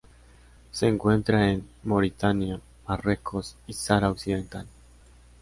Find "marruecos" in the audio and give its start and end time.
2.87-3.55